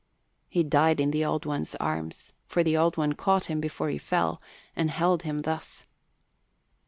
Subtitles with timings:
[0.49, 3.99] He died in the Old One's arms, for the Old One caught him before he
[3.99, 4.41] fell,
[4.75, 5.85] and held him thus.